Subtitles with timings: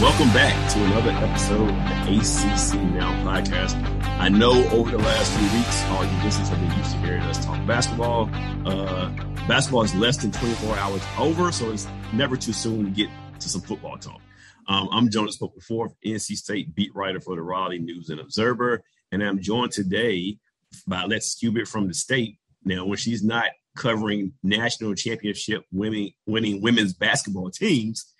[0.00, 3.74] Welcome back to another episode of the ACC Now podcast.
[4.18, 7.20] I know over the last few weeks, all you listeners have been used to hearing
[7.24, 8.30] us talk basketball.
[8.64, 9.10] Uh,
[9.46, 13.10] basketball is less than 24 hours over, so it's never too soon to get
[13.40, 14.22] to some football talk.
[14.68, 18.82] Um, I'm Jonas Pope IV, NC State beat writer for the Raleigh News and Observer,
[19.12, 20.38] and I'm joined today
[20.86, 22.38] by Lex Cubit from the state.
[22.64, 28.14] Now, when she's not covering national championship winning winning women's basketball teams,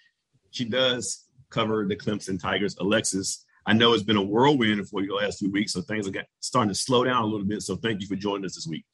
[0.51, 2.77] she does cover the Clemson Tigers.
[2.81, 6.09] Alexis, I know it's been a whirlwind for you the last few weeks, so things
[6.09, 7.63] are starting to slow down a little bit.
[7.63, 8.85] So thank you for joining us this week.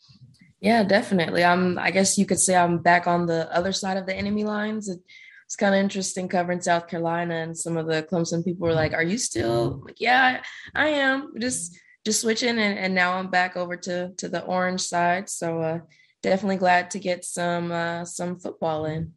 [0.60, 1.44] Yeah, definitely.
[1.44, 1.78] I'm.
[1.78, 4.88] I guess you could say I'm back on the other side of the enemy lines.
[4.88, 4.98] It,
[5.44, 8.92] it's kind of interesting covering South Carolina, and some of the Clemson people were like,
[8.92, 10.42] "Are you still?" Like, yeah,
[10.74, 11.34] I am.
[11.38, 15.28] Just just switching, and, and now I'm back over to to the orange side.
[15.28, 15.78] So uh,
[16.22, 19.12] definitely glad to get some uh, some football in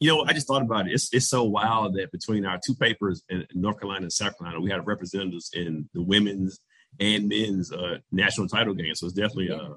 [0.00, 0.92] you know, I just thought about it.
[0.92, 4.60] It's it's so wild that between our two papers in North Carolina and South Carolina,
[4.60, 6.60] we have representatives in the women's
[7.00, 9.00] and men's uh, national title games.
[9.00, 9.74] So it's definitely a uh,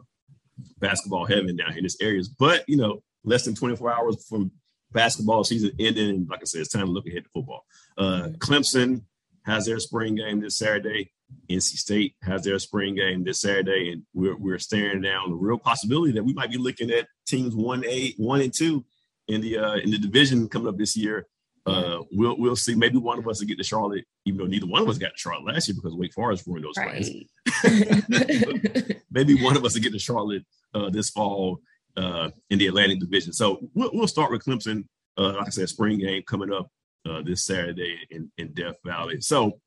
[0.80, 2.28] basketball heaven down here in this areas.
[2.30, 4.52] But you know, less than 24 hours from
[4.92, 7.66] basketball season ending, like I said, it's time to look ahead to football.
[7.98, 9.04] Uh, Clemson
[9.46, 11.12] has their spring game this Saturday.
[11.50, 15.58] NC State has their spring game this Saturday, and we're we're staring down the real
[15.58, 18.86] possibility that we might be looking at teams one eight, one and two
[19.28, 21.28] in the uh, in the division coming up this year.
[21.66, 22.76] Uh, we'll we'll see.
[22.76, 25.12] Maybe one of us will get to Charlotte, even though neither one of us got
[25.12, 27.04] to Charlotte last year because Wake Forest ruined those right.
[27.04, 28.94] plans.
[29.12, 31.60] Maybe one of us will get to Charlotte uh, this fall
[31.98, 33.34] uh, in the Atlantic Division.
[33.34, 34.86] So we'll, we'll start with Clemson.
[35.18, 36.70] Uh, like I said, spring game coming up
[37.10, 39.20] uh, this Saturday in, in Death Valley.
[39.20, 39.60] So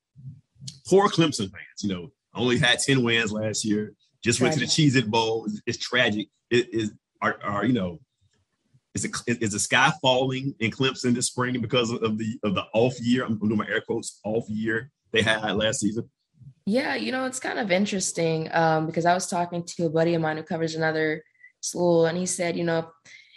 [0.87, 4.65] poor Clemson fans, you know, only had 10 wins last year, just went to the
[4.65, 5.45] Cheez It Bowl.
[5.45, 6.29] It's, it's tragic.
[6.49, 7.99] It is, are, are, you know,
[8.93, 12.65] is, it, is the sky falling in Clemson this spring because of the of the
[12.73, 13.23] off year?
[13.23, 16.09] I'm doing my air quotes off year they had last season.
[16.65, 20.13] Yeah, you know it's kind of interesting um, because I was talking to a buddy
[20.13, 21.23] of mine who covers another
[21.61, 22.89] school, and he said, you know,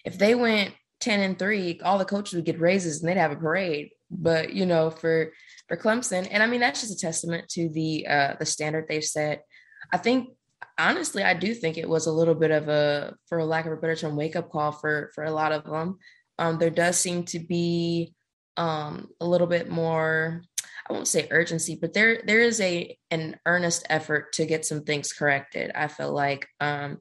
[0.05, 3.33] if they went ten and three, all the coaches would get raises and they'd have
[3.33, 3.91] a parade.
[4.11, 5.33] But you know, for
[5.69, 9.05] for Clemson, and I mean that's just a testament to the uh, the standard they've
[9.05, 9.45] set.
[9.93, 10.31] I think
[10.79, 13.77] honestly, I do think it was a little bit of a, for lack of a
[13.77, 15.99] better term, wake up call for for a lot of them.
[16.39, 18.15] Um, there does seem to be
[18.57, 20.43] um, a little bit more.
[20.89, 24.85] I won't say urgency, but there there is a an earnest effort to get some
[24.85, 25.71] things corrected.
[25.75, 26.99] I feel like um,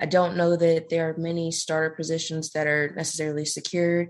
[0.00, 4.08] I don't know that there are many starter positions that are necessarily secured,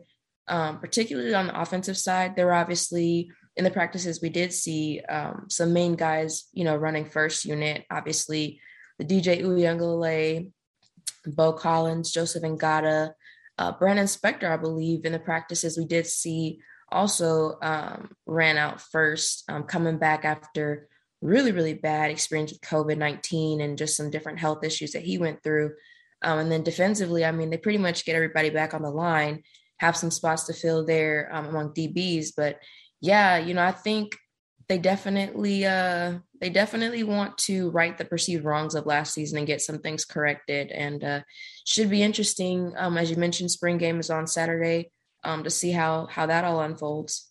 [0.48, 2.36] um, particularly on the offensive side.
[2.36, 6.76] There were obviously in the practices we did see um, some main guys, you know,
[6.76, 7.84] running first unit.
[7.90, 8.60] Obviously,
[8.98, 10.50] the DJ Uiagalelei,
[11.26, 13.12] Beaux Collins, Joseph Ngata,
[13.58, 18.80] uh, Brannon Spector, I believe, in the practices we did see also um, ran out
[18.80, 20.88] first, um, coming back after
[21.20, 25.18] really, really bad experience with COVID 19 and just some different health issues that he
[25.18, 25.72] went through.
[26.22, 29.42] Um, and then defensively, I mean, they pretty much get everybody back on the line,
[29.78, 32.30] have some spots to fill there um, among DBs.
[32.36, 32.58] But
[33.00, 34.16] yeah, you know, I think
[34.68, 39.46] they definitely uh they definitely want to right the perceived wrongs of last season and
[39.46, 41.20] get some things corrected and uh
[41.64, 44.90] should be interesting um as you mentioned spring game is on saturday
[45.24, 47.30] um to see how how that all unfolds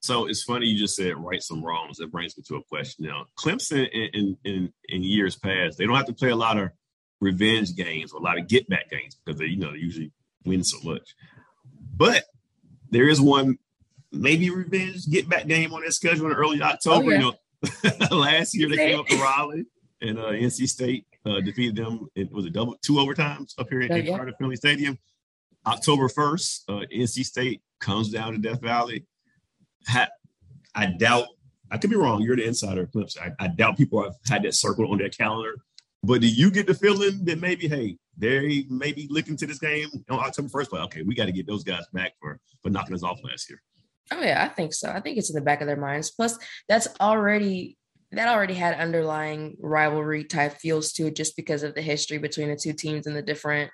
[0.00, 3.06] so it's funny you just said right some wrongs that brings me to a question
[3.06, 6.70] now clemson in in in years past they don't have to play a lot of
[7.20, 10.12] revenge games or a lot of get back games because they you know they usually
[10.44, 11.14] win so much
[11.96, 12.24] but
[12.90, 13.58] there is one
[14.12, 17.06] maybe revenge get back game on their schedule in early October.
[17.06, 17.16] Oh, yeah.
[17.16, 17.34] You know,
[18.10, 19.64] last year they came up to Raleigh
[20.00, 22.08] and uh, NC State uh, defeated them.
[22.14, 24.16] It was a double two overtimes up here in, oh, yeah.
[24.16, 24.98] Carter Finley Stadium.
[25.66, 29.04] October first, uh, NC State comes down to Death Valley.
[29.88, 30.08] Ha-
[30.74, 31.26] I doubt.
[31.70, 32.22] I could be wrong.
[32.22, 33.18] You're the insider, Clips.
[33.18, 35.56] I, I doubt people have had that circle on their calendar.
[36.02, 39.58] But do you get the feeling that maybe, hey, they may be looking to this
[39.58, 40.70] game on October first?
[40.70, 43.50] But okay, we got to get those guys back for for knocking us off last
[43.50, 43.60] year.
[44.10, 44.90] Oh yeah, I think so.
[44.90, 46.10] I think it's in the back of their minds.
[46.10, 46.38] Plus,
[46.68, 47.76] that's already
[48.12, 52.48] that already had underlying rivalry type feels to it just because of the history between
[52.48, 53.70] the two teams and the different,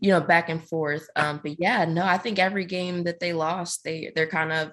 [0.00, 1.06] you know, back and forth.
[1.14, 4.72] Um, but yeah, no, I think every game that they lost, they they're kind of,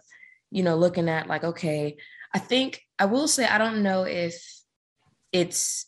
[0.52, 1.98] you know, looking at like, okay,
[2.34, 4.42] I think I will say I don't know if
[5.32, 5.86] it's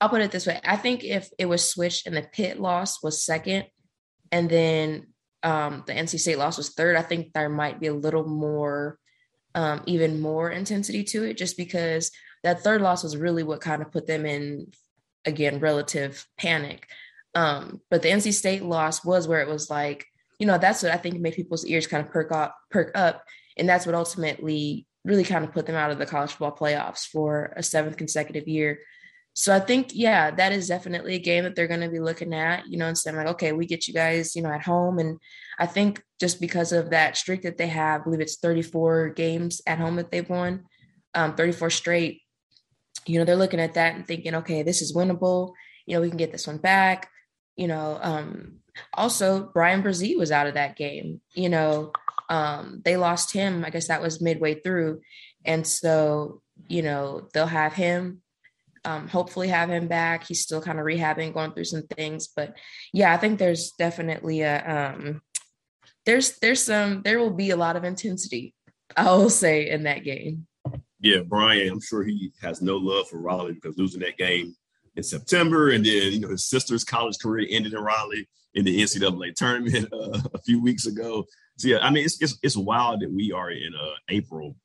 [0.00, 0.60] I'll put it this way.
[0.64, 3.66] I think if it was switched and the Pitt loss was second,
[4.30, 5.13] and then
[5.44, 8.98] um, the NC State loss was third, I think there might be a little more,
[9.54, 12.10] um, even more intensity to it, just because
[12.42, 14.72] that third loss was really what kind of put them in,
[15.24, 16.88] again, relative panic.
[17.34, 20.06] Um, but the NC State loss was where it was like,
[20.38, 23.24] you know, that's what I think made people's ears kind of perk up, perk up.
[23.56, 27.06] and that's what ultimately really kind of put them out of the college football playoffs
[27.06, 28.78] for a seventh consecutive year.
[29.36, 32.32] So I think, yeah, that is definitely a game that they're going to be looking
[32.32, 35.00] at, you know, and saying like, okay, we get you guys, you know, at home.
[35.00, 35.18] And
[35.58, 39.60] I think just because of that streak that they have, I believe it's 34 games
[39.66, 40.64] at home that they've won,
[41.14, 42.22] um, 34 straight.
[43.06, 45.52] You know, they're looking at that and thinking, okay, this is winnable.
[45.84, 47.10] You know, we can get this one back.
[47.56, 48.60] You know, um,
[48.92, 51.20] also Bryan Bresee was out of that game.
[51.34, 51.92] You know,
[52.28, 53.64] um, they lost him.
[53.64, 55.02] I guess that was midway through,
[55.44, 58.22] and so you know they'll have him
[58.84, 60.24] um, hopefully have him back.
[60.26, 62.56] He's still kind of rehabbing, going through some things, but
[62.92, 65.22] yeah, I think there's definitely a um,
[66.06, 68.54] there's there's some there will be a lot of intensity.
[68.96, 70.46] I will say in that game.
[71.00, 74.54] Yeah, Bryan, I'm sure he has no love for Raleigh because losing that game
[74.96, 78.80] in September, and then you know his sister's college career ended in Raleigh in the
[78.80, 81.24] NCAA tournament uh, a few weeks ago.
[81.58, 84.56] So yeah, I mean it's it's, it's wild that we are in uh, April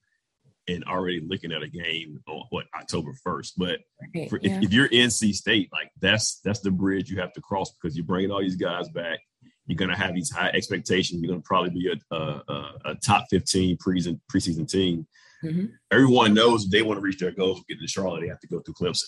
[0.69, 3.53] and already looking at a game on what October 1st.
[3.57, 3.79] But
[4.15, 4.57] right, for, yeah.
[4.57, 7.95] if, if, you're NC State, like that's that's the bridge you have to cross because
[7.95, 9.19] you're bringing all these guys back.
[9.65, 11.21] You're gonna have these high expectations.
[11.21, 15.07] You're gonna probably be a a, a top 15 preseason preseason team.
[15.43, 15.65] Mm-hmm.
[15.91, 18.47] Everyone knows if they want to reach their goals, get to Charlotte, they have to
[18.47, 19.05] go through Clemson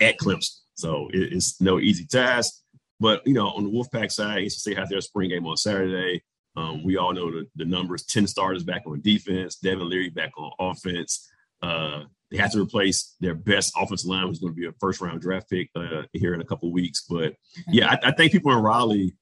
[0.00, 0.54] at Clemson.
[0.74, 2.54] So it, it's no easy task.
[2.98, 6.22] But you know, on the Wolfpack side, NC State has their spring game on Saturday.
[6.56, 10.32] Um, we all know the, the numbers 10 starters back on defense, Devin Leary back
[10.38, 11.30] on offense.
[11.62, 15.00] Uh, they have to replace their best offensive line, who's going to be a first
[15.00, 17.04] round draft pick uh, here in a couple weeks.
[17.08, 17.34] But
[17.68, 19.14] yeah, I, I, think people in Raleigh,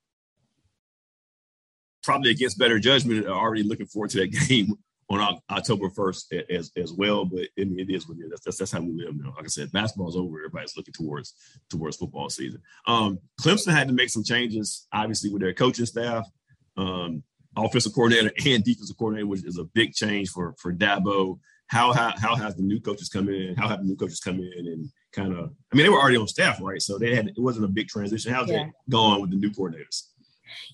[2.03, 4.75] probably against better judgment, are already looking forward to that game
[5.11, 7.25] on October 1st as, as well.
[7.27, 8.31] But I mean, it is what it is.
[8.31, 9.35] That's, that's, that's how we live now.
[9.37, 10.39] Like I said, basketball's over.
[10.39, 11.35] Everybody's looking towards
[11.69, 12.63] towards football season.
[12.87, 16.27] Um, Clemson had to make some changes, obviously, with their coaching staff
[16.77, 17.23] um,
[17.57, 21.39] offensive coordinator and defensive coordinator, which is a big change for for Dabo.
[21.69, 23.55] How how, how has the new coaches come in?
[23.57, 25.53] How have the new coaches come in and kind of?
[25.73, 26.83] I mean, they were already on staff, right?
[26.83, 28.33] So they had it wasn't a big transition.
[28.33, 28.67] How's yeah.
[28.67, 30.09] it going with the new coordinators?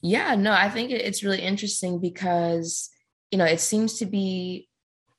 [0.02, 2.90] Yeah, no, I think it's really interesting because
[3.30, 4.68] you know it seems to be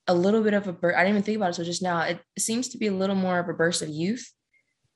[0.07, 0.97] a little bit of a burst.
[0.97, 2.01] I didn't even think about it so just now.
[2.01, 4.29] It seems to be a little more of a burst of youth.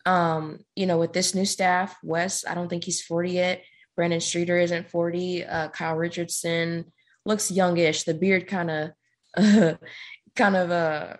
[0.05, 3.63] Um, you know, with this new staff, Wes, I don't think he's 40 yet.
[3.95, 5.45] Brandon Streeter isn't 40.
[5.45, 6.91] Uh, Kyle Richardson
[7.25, 8.03] looks youngish.
[8.03, 8.91] The beard kind of,
[9.37, 9.75] uh,
[10.35, 11.17] kind of uh,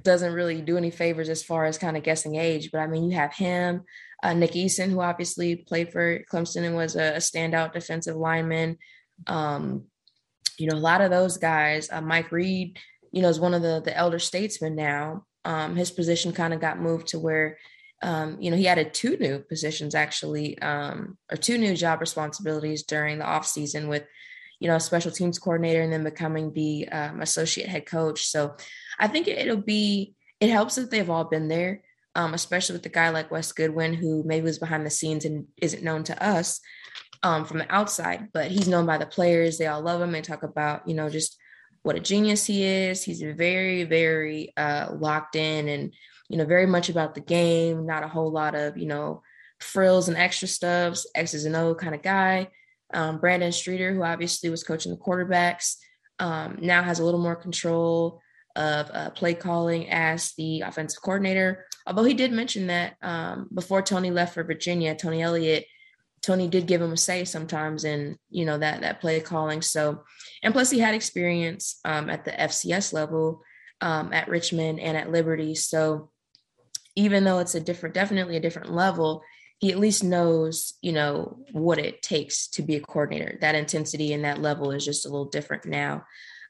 [0.00, 2.70] doesn't really do any favors as far as kind of guessing age.
[2.72, 3.82] But I mean, you have him,
[4.22, 8.78] uh, Nick Eason, who obviously played for Clemson and was a, a standout defensive lineman.
[9.26, 9.84] Um,
[10.58, 11.90] you know, a lot of those guys.
[11.90, 12.78] Uh, Mike Reed,
[13.10, 15.24] you know, is one of the the elder statesmen now.
[15.44, 17.58] Um, his position kind of got moved to where
[18.02, 22.82] um, you know, he added two new positions actually, um, or two new job responsibilities
[22.82, 24.04] during the off season with,
[24.58, 28.26] you know, special teams coordinator and then becoming the um, associate head coach.
[28.26, 28.56] So
[28.98, 31.82] I think it'll be, it helps that they've all been there,
[32.14, 35.46] um, especially with the guy like Wes Goodwin, who maybe was behind the scenes and
[35.60, 36.60] isn't known to us
[37.22, 39.58] um, from the outside, but he's known by the players.
[39.58, 41.38] They all love him and talk about, you know, just
[41.82, 43.02] what a genius he is.
[43.02, 45.92] He's very, very uh, locked in and
[46.32, 49.22] you know, very much about the game, not a whole lot of, you know,
[49.60, 52.48] frills and extra stuffs, X's and O kind of guy.
[52.94, 55.76] Um, Brandon Streeter, who obviously was coaching the quarterbacks,
[56.18, 58.22] um, now has a little more control
[58.56, 61.66] of uh, play calling as the offensive coordinator.
[61.86, 65.66] Although he did mention that um, before Tony left for Virginia, Tony Elliott,
[66.22, 69.60] Tony did give him a say sometimes in you know that that play calling.
[69.60, 70.02] So,
[70.42, 73.42] and plus he had experience um, at the FCS level
[73.82, 75.54] um, at Richmond and at Liberty.
[75.54, 76.11] So
[76.94, 79.22] even though it's a different, definitely a different level,
[79.58, 83.38] he at least knows, you know, what it takes to be a coordinator.
[83.40, 86.04] That intensity and that level is just a little different now.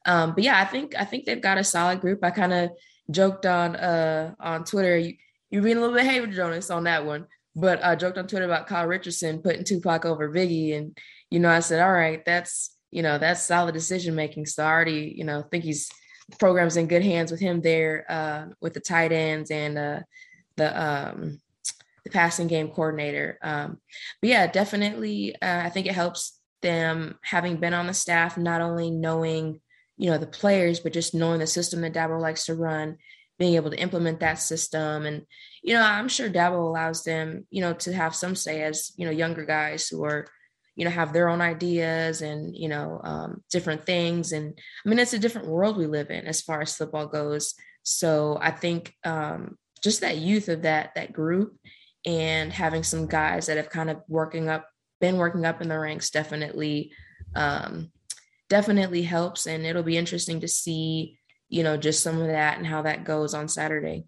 [0.07, 2.25] Um, but yeah, I think I think they've got a solid group.
[2.25, 2.71] I kind of
[3.11, 4.97] joked on uh on Twitter.
[4.97, 5.15] You,
[5.51, 7.27] you're being a little bit hater, Jonas, on that one.
[7.55, 10.97] But I joked on Twitter about Kyle Richardson putting Tupac over Biggie, and
[11.31, 14.47] you know, I said, all right, that's you know, that's solid decision making.
[14.47, 15.91] So I already, you know, think he's
[16.39, 20.01] programs in good hands with him there uh, with the tight ends and uh,
[20.63, 21.41] the um,
[22.05, 23.39] the passing game coordinator.
[23.43, 23.79] Um,
[24.21, 28.61] but yeah, definitely, uh, I think it helps them having been on the staff, not
[28.61, 29.61] only knowing
[29.99, 32.99] you know the players, but just knowing the system that Dabo likes to run,
[33.39, 35.23] being able to implement that system, and
[35.63, 39.05] you know I'm sure Dabo allows them you know to have some say as you
[39.05, 40.27] know younger guys who are
[40.77, 44.33] you know have their own ideas and you know um, different things.
[44.33, 47.55] And i mean it's a different world we live in as far as football goes.
[47.85, 51.57] So i think um, just that youth of that that group
[52.05, 54.67] and having some guys that have kind of working up
[55.01, 56.93] been working up in the ranks definitely
[57.35, 57.91] um,
[58.53, 59.47] definitely helps.
[59.47, 63.05] And it'll be interesting to see, you know, just some of that and how that
[63.05, 64.05] goes on Saturday.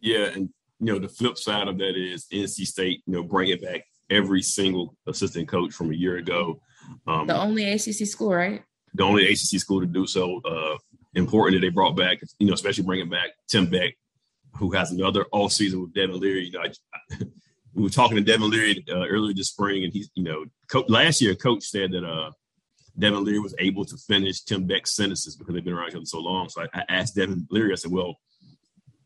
[0.00, 0.28] Yeah.
[0.28, 0.48] And,
[0.80, 3.82] you know, the flip side of that is NC State, you know, bring it back
[4.08, 6.60] every single assistant coach from a year ago.
[7.06, 8.62] Um, the only ACC school, right?
[8.94, 10.40] The only ACC school to do so.
[10.40, 10.78] Uh,
[11.14, 13.94] important that they brought back, you know, especially bringing back Tim Beck,
[14.58, 16.46] who has another all season with Devin Leary.
[16.46, 16.70] You know, I,
[17.74, 20.84] we were talking to Devin Leary uh, earlier this spring, and he's, you know, co-
[20.88, 22.30] last year, coach said that uh,
[22.98, 26.06] Devin Leary was able to finish Tim Beck's sentences because they've been around each other
[26.06, 26.48] so long.
[26.48, 28.16] So I, I asked Devin Leary, I said, well,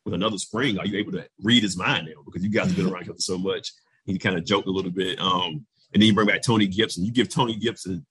[0.05, 2.23] with another spring, are you able to read his mind now?
[2.25, 3.73] Because you guys have been around each other so much.
[4.07, 5.21] He kind of joked a little bit.
[5.21, 7.05] Um, and then you bring back Tony Gibson.
[7.05, 8.07] You give Tony Gibson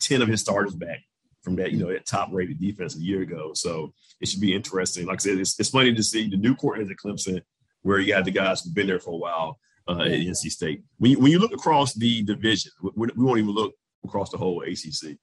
[0.00, 1.00] 10 of his starters back
[1.42, 3.52] from that, you know, that top rated defense a year ago.
[3.54, 5.06] So it should be interesting.
[5.06, 7.42] Like I said, it's, it's funny to see the new coordinator at Clemson,
[7.82, 10.82] where you got the guys who've been there for a while uh, at NC State.
[10.98, 14.38] When you, when you look across the division, we, we won't even look across the
[14.38, 15.16] whole ACC.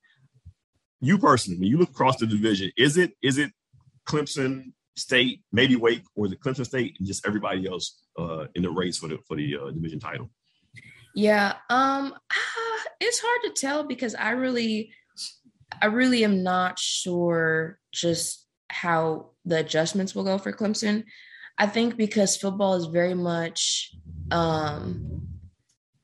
[1.02, 3.52] You personally, when you look across the division, is it is it
[4.08, 8.70] Clemson State, maybe Wake, or it Clemson State and just everybody else uh, in the
[8.70, 10.32] race for the for the uh, division title?
[11.14, 12.14] Yeah, um,
[13.00, 14.92] it's hard to tell because I really,
[15.82, 21.04] I really am not sure just how the adjustments will go for Clemson.
[21.58, 23.94] I think because football is very much,
[24.32, 25.28] um,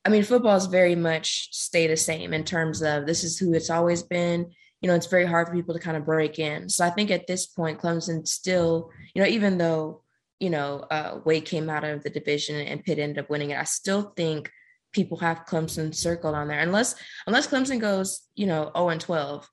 [0.05, 3.53] I mean, football is very much stay the same in terms of this is who
[3.53, 4.51] it's always been.
[4.81, 6.69] You know, it's very hard for people to kind of break in.
[6.69, 10.01] So I think at this point, Clemson still, you know, even though,
[10.39, 13.59] you know, uh, Wake came out of the division and Pitt ended up winning it,
[13.59, 14.49] I still think
[14.91, 16.59] people have Clemson circled on there.
[16.59, 16.95] Unless
[17.27, 19.47] unless Clemson goes, you know, 0 and 12,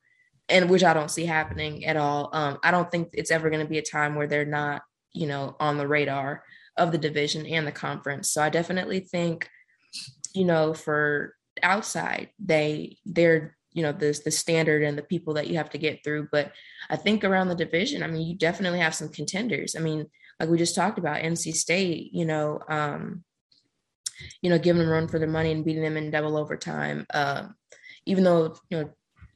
[0.48, 2.30] and which I don't see happening at all.
[2.32, 5.26] Um, I don't think it's ever going to be a time where they're not, you
[5.26, 6.42] know, on the radar
[6.76, 8.30] of the division and the conference.
[8.30, 9.48] So I definitely think,
[10.34, 15.46] you know, for outside, they they're you know the the standard and the people that
[15.48, 16.28] you have to get through.
[16.32, 16.52] But
[16.88, 19.76] I think around the division, I mean, you definitely have some contenders.
[19.76, 20.06] I mean,
[20.40, 23.24] like we just talked about, NC State, you know, um,
[24.40, 27.06] you know, giving them run for their money and beating them in double overtime.
[27.12, 27.48] Uh,
[28.06, 28.90] even though you know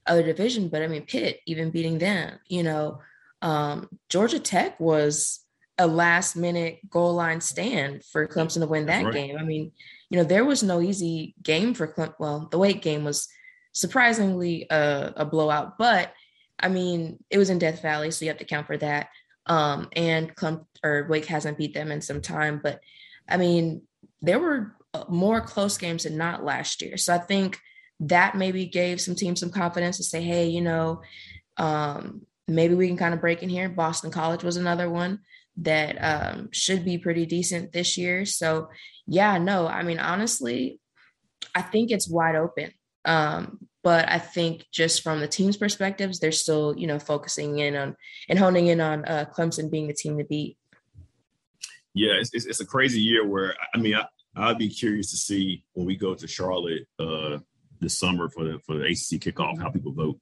[0.07, 2.39] other division, but I mean Pitt even beating them.
[2.49, 3.01] You know,
[3.41, 5.41] um, Georgia Tech was
[5.79, 9.15] a last minute goal line stand for Clemson to win that right.
[9.15, 9.37] game.
[9.39, 9.73] I mean,
[10.11, 12.15] you know, there was no easy game for Clemson.
[12.19, 13.29] Well, the Wake game was
[13.73, 16.13] surprisingly a, a, blowout, but
[16.61, 19.09] I mean, it was in Death Valley, so you have to count for that.
[19.47, 22.81] Um, and Clem or Wake hasn't beat them in some time, but
[23.29, 23.83] I mean,
[24.21, 24.77] there were
[25.09, 26.97] more close games than not last year.
[26.97, 27.59] So I think
[28.03, 31.03] that maybe gave some teams some confidence to say, hey, you know,
[31.57, 33.69] um, maybe we can kind of break in here.
[33.69, 35.21] Boston College was another one
[35.59, 38.25] that um, should be pretty decent this year.
[38.25, 38.69] So,
[39.07, 40.81] yeah, no, I mean, honestly,
[41.55, 42.73] I think it's wide open.
[43.05, 47.77] Um, but I think just from the team's perspectives, they're still, you know, focusing in
[47.77, 47.97] on
[48.29, 50.57] and honing in on uh, Clemson being the team to beat.
[51.95, 54.07] Yeah, it's, it's, it's a crazy year where I mean, I,
[54.37, 57.39] I'd be curious to see when we go to Charlotte uh,
[57.83, 60.19] this summer for the for the ACC kickoff how people vote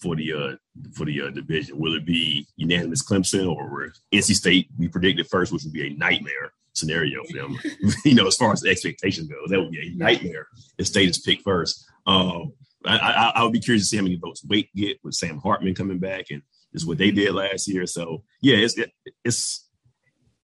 [0.00, 0.56] for the uh,
[0.94, 1.78] for the uh, division.
[1.78, 4.68] Will it be unanimous Clemson or NC State?
[4.78, 7.58] We predicted first, which would be a nightmare scenario for them.
[8.04, 10.46] you know, as far as the expectation goes, that would be a nightmare
[10.78, 11.84] if State is picked first.
[12.06, 12.52] Um,
[12.84, 15.38] I, I, I, would be curious to see how many votes Wake get with Sam
[15.38, 17.86] Hartman coming back and just what they did last year.
[17.86, 18.92] So yeah, it's it,
[19.24, 19.68] it's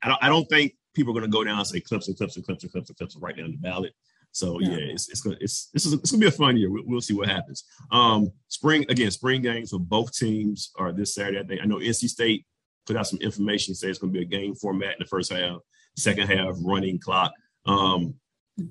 [0.01, 2.45] I don't I don't think people are going to go down and say Clemson, Clemson,
[2.45, 3.93] Clemson, Clemson, Clemson right down the ballot.
[4.31, 6.71] So yeah, yeah it's it's gonna it's this is it's gonna be a fun year.
[6.71, 7.63] We'll, we'll, see what happens.
[7.91, 11.39] Um, spring again, spring games for both teams are this Saturday.
[11.39, 12.45] I think I know NC State
[12.85, 15.57] put out some information say it's gonna be a game format in the first half,
[15.97, 17.31] second half running clock.
[17.65, 18.15] Um,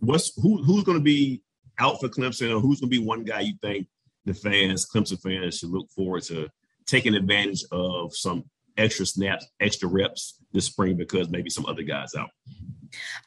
[0.00, 1.42] what's who who's gonna be
[1.78, 3.88] out for Clemson, or who's gonna be one guy you think
[4.24, 6.48] the fans, Clemson fans, should look forward to
[6.86, 8.44] taking advantage of some
[8.76, 12.30] extra snaps, extra reps this spring because maybe some other guys out?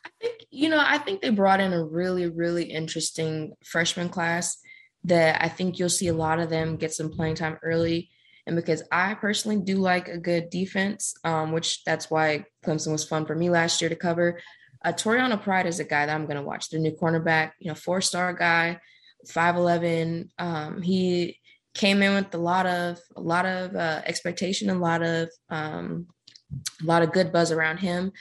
[0.05, 4.57] I think, you know, I think they brought in a really, really interesting freshman class
[5.05, 8.09] that I think you'll see a lot of them get some playing time early.
[8.45, 13.05] And because I personally do like a good defense, um, which that's why Clemson was
[13.05, 14.39] fun for me last year to cover.
[14.83, 16.69] Uh, Toriano Pride is a guy that I'm going to watch.
[16.69, 18.79] The new cornerback, you know, four star guy,
[19.27, 20.31] five eleven.
[20.37, 21.37] Um, he
[21.73, 26.07] came in with a lot of a lot of uh, expectation, a lot of um,
[26.81, 28.11] a lot of good buzz around him.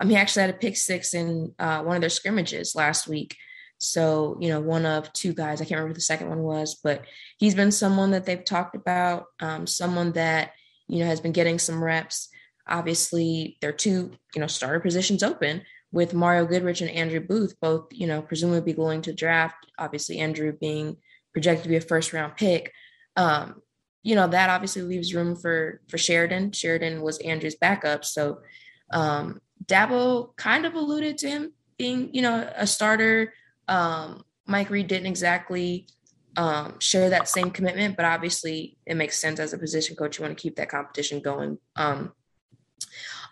[0.00, 3.36] Um, he actually had a pick six in uh, one of their scrimmages last week.
[3.78, 6.76] So, you know, one of two guys, I can't remember who the second one was,
[6.82, 7.04] but
[7.38, 10.52] he's been someone that they've talked about, um, someone that,
[10.88, 12.28] you know, has been getting some reps.
[12.66, 17.54] Obviously, there are two, you know, starter positions open with Mario Goodrich and Andrew Booth,
[17.60, 19.56] both, you know, presumably going to draft.
[19.78, 20.96] Obviously, Andrew being
[21.32, 22.72] projected to be a first round pick.
[23.16, 23.60] Um,
[24.02, 26.52] you know, that obviously leaves room for for Sheridan.
[26.52, 28.04] Sheridan was Andrew's backup.
[28.04, 28.40] So
[28.92, 33.32] um Dabo kind of alluded to him being, you know, a starter.
[33.68, 35.86] Um, Mike Reed didn't exactly
[36.36, 40.18] um, share that same commitment, but obviously it makes sense as a position coach.
[40.18, 41.58] You want to keep that competition going.
[41.76, 42.12] Um,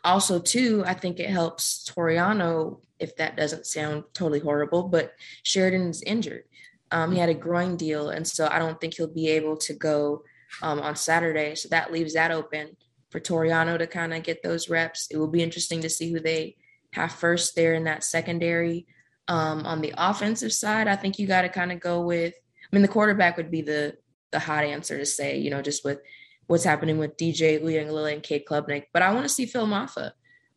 [0.04, 5.12] also, too, I think it helps Toriano, if that doesn't sound totally horrible, but
[5.42, 6.44] Sheridan's injured.
[6.90, 9.74] Um, he had a groin deal, and so I don't think he'll be able to
[9.74, 10.24] go
[10.60, 11.54] um, on Saturday.
[11.54, 12.76] So that leaves that open
[13.12, 15.06] for Toriano to kind of get those reps.
[15.10, 16.56] It will be interesting to see who they
[16.94, 18.86] have first there in that secondary.
[19.28, 22.34] Um, on the offensive side, I think you got to kind of go with.
[22.34, 23.96] I mean, the quarterback would be the
[24.32, 26.00] the hot answer to say, you know, just with
[26.46, 28.84] what's happening with DJ Uiagalelei and Cade Klubnik.
[28.92, 30.12] But I want to see Phil Mafah,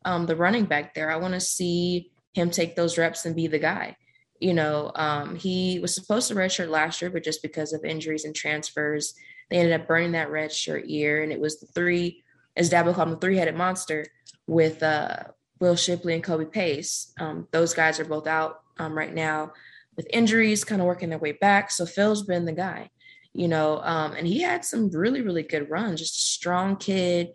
[0.06, 1.12] um, the running back there.
[1.12, 3.98] I want to see him take those reps and be the guy.
[4.40, 8.26] You know, um, he was supposed to redshirt last year, but just because of injuries
[8.26, 9.14] and transfers,
[9.50, 11.22] they ended up burning that redshirt year.
[11.22, 12.24] And it was the three,
[12.56, 14.06] as Dabo called them, the three-headed monster
[14.48, 15.24] with uh,
[15.60, 17.14] Will Shipley and Kobe Pace.
[17.20, 19.54] Um, those guys are both out um, right now
[19.96, 21.72] with injuries, kind of working their way back.
[21.72, 22.90] So Phil's been the guy,
[23.34, 26.00] you know, um, and he had some really, really good runs.
[26.00, 27.30] Just a strong kid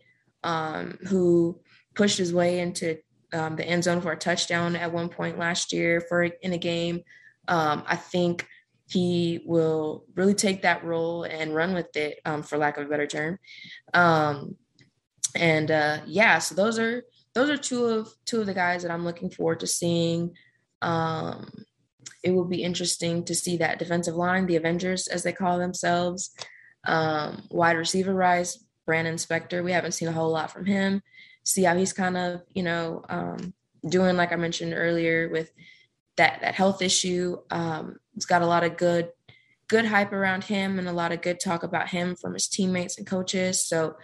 [0.44, 1.60] um, who
[1.94, 2.98] pushed his way into
[3.32, 6.58] um, the end zone for a touchdown at one point last year for in a
[6.58, 7.02] game.
[7.48, 8.46] Um, I think
[8.88, 13.06] he will really take that role and run with it, for lack of a better
[13.06, 13.38] term.
[15.34, 18.90] And uh, yeah, so those are those are two of two of the guys that
[18.90, 20.34] I'm looking forward to seeing.
[20.82, 21.50] Um,
[22.22, 26.34] it will be interesting to see that defensive line, the Avengers as they call themselves,
[26.86, 29.64] um, wide receiver rise, Brannon Spector.
[29.64, 31.02] We haven't seen a whole lot from him.
[31.44, 33.54] See how he's kind of, you know, um,
[33.88, 35.50] doing like I mentioned earlier with
[36.16, 37.38] that that health issue.
[37.50, 39.10] Um, it's got a lot of good
[39.70, 42.98] good hype around him and a lot of good talk about him from his teammates
[42.98, 43.64] and coaches.
[43.64, 43.94] So,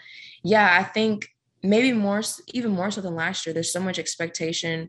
[0.44, 1.28] yeah, I think
[1.62, 2.22] maybe more,
[2.54, 3.52] even more so than last year.
[3.52, 4.88] There's so much expectation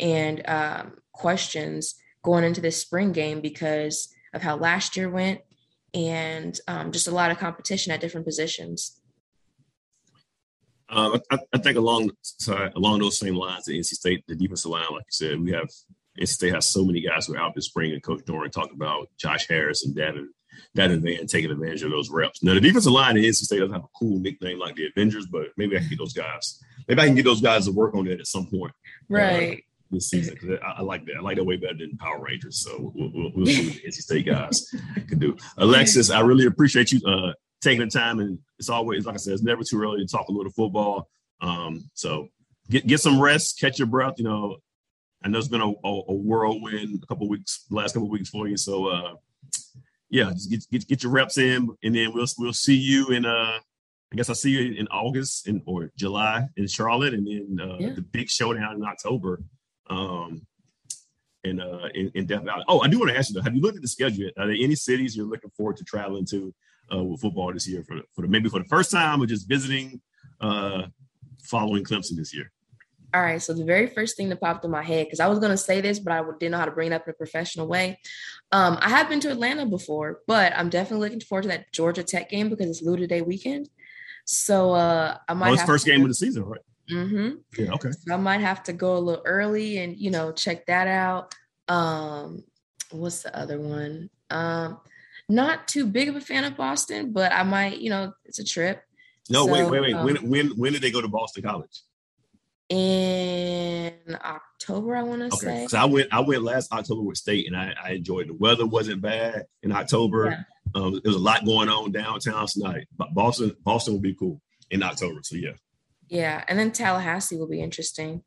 [0.00, 5.40] and um, questions going into this spring game because of how last year went
[5.94, 9.00] and um, just a lot of competition at different positions.
[10.88, 14.70] Um, I, I, think along sorry, along those same lines, the NC State, the defensive
[14.70, 15.68] line, like you said, we have
[16.20, 18.72] NC State has so many guys who are out this spring, and Coach Doeren talked
[18.72, 20.30] about Josh Harris and Devin
[20.74, 22.42] that Van taking advantage of those reps.
[22.42, 25.26] Now the defensive line in NC State doesn't have a cool nickname like the Avengers,
[25.26, 26.62] but maybe I can get those guys.
[26.88, 28.72] Maybe I can get those guys to work on that at some point.
[29.10, 29.58] Uh, right.
[29.58, 31.16] Uh, this season I, I, like that.
[31.18, 32.58] I like that way better than Power Rangers.
[32.58, 34.68] So we'll, we'll, we'll see what the NC State guys
[35.08, 35.36] can do.
[35.58, 39.34] Alexis, I really appreciate you uh, taking the time, and it's always like I said,
[39.34, 41.08] it's never too early to talk a little football.
[41.40, 42.28] Um, so
[42.68, 44.14] get get some rest, catch your breath.
[44.18, 44.56] You know,
[45.24, 48.46] I know it's been a, a, a whirlwind a couple weeks, last couple weeks for
[48.46, 48.56] you.
[48.56, 49.14] So uh,
[50.10, 53.24] yeah, just get, get get your reps in, and then we'll we'll see you in
[53.24, 53.58] uh
[54.12, 57.76] I guess I'll see you in August in, or July in Charlotte, and then uh,
[57.78, 57.92] yeah.
[57.94, 59.42] the big showdown in October.
[59.88, 60.46] Um,
[61.44, 62.64] in, uh, in, in Death Valley.
[62.66, 64.28] Oh, I do want to ask you though, have you looked at the schedule?
[64.36, 66.52] Are there any cities you're looking forward to traveling to
[66.92, 69.48] uh, with football this year for, for the, maybe for the first time or just
[69.48, 70.00] visiting
[70.40, 70.82] uh,
[71.44, 72.50] following Clemson this year?
[73.14, 73.40] All right.
[73.40, 75.56] So the very first thing that popped in my head, because I was going to
[75.56, 77.98] say this, but I didn't know how to bring it up in a professional way.
[78.52, 82.02] Um, I have been to Atlanta before, but I'm definitely looking forward to that Georgia
[82.02, 83.68] Tech game because it's Luda Day weekend.
[84.26, 85.50] So uh, I might.
[85.50, 86.60] Oh, it's first game of the season, right?
[86.90, 87.62] Mm-hmm.
[87.62, 87.72] Yeah.
[87.72, 87.90] Okay.
[87.90, 91.34] So I might have to go a little early and you know check that out.
[91.68, 92.44] Um,
[92.90, 94.10] what's the other one?
[94.30, 94.78] Um,
[95.28, 97.78] not too big of a fan of Boston, but I might.
[97.78, 98.82] You know, it's a trip.
[99.28, 99.94] No, so, wait, wait, wait.
[99.94, 101.82] Um, when when when did they go to Boston College?
[102.68, 103.92] In
[104.24, 105.36] October, I want to okay.
[105.36, 105.66] say.
[105.68, 108.28] So I went I went last October with State, and I, I enjoyed.
[108.28, 110.30] The weather wasn't bad in October.
[110.30, 110.42] Yeah.
[110.74, 112.88] Um, there was a lot going on downtown tonight.
[112.96, 115.20] But Boston Boston will be cool in October.
[115.22, 115.52] So yeah.
[116.08, 118.22] Yeah, and then Tallahassee will be interesting.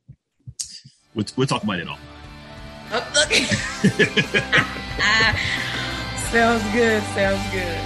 [1.15, 1.97] We'll, we'll talk about it all.
[2.91, 3.43] Oh, okay.
[6.32, 7.02] sounds good.
[7.13, 7.80] Sounds good.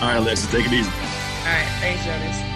[0.00, 0.90] All right, Alexis, take it easy.
[0.90, 2.51] All right, thanks, Jonas.